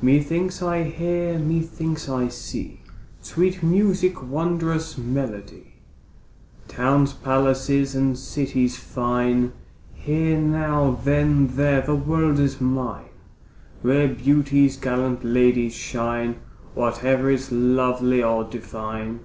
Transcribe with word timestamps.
Methinks 0.00 0.62
I 0.62 0.84
hear, 0.84 1.40
methinks 1.40 2.08
I 2.08 2.28
see, 2.28 2.78
Sweet 3.20 3.64
music, 3.64 4.22
wondrous 4.22 4.96
melody, 4.96 5.74
Towns, 6.68 7.12
palaces, 7.12 7.92
and 7.96 8.16
cities 8.16 8.76
fine; 8.78 9.50
Here 9.92 10.38
now, 10.38 11.00
then 11.02 11.56
there; 11.56 11.80
the 11.80 11.96
world 11.96 12.38
is 12.38 12.60
mine, 12.60 13.08
Rare 13.82 14.06
beauties, 14.06 14.76
gallant 14.76 15.24
ladies 15.24 15.74
shine, 15.74 16.36
Whate'er 16.76 17.28
is 17.28 17.50
lovely 17.50 18.22
or 18.22 18.44
divine. 18.44 19.24